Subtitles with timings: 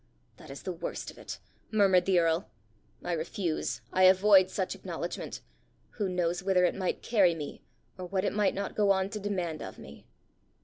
[0.37, 1.37] "That is the worst of it!"
[1.69, 2.49] murmured the earl.
[3.03, 5.41] "I refuse, I avoid such acknowledgment!
[5.91, 7.61] Who knows whither it might carry me,
[7.99, 10.07] or what it might not go on to demand of me!"